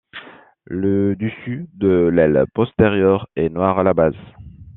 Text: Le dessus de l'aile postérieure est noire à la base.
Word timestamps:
Le 0.65 1.15
dessus 1.15 1.67
de 1.75 2.09
l'aile 2.11 2.45
postérieure 2.55 3.29
est 3.35 3.49
noire 3.49 3.77
à 3.77 3.83
la 3.83 3.93
base. 3.93 4.15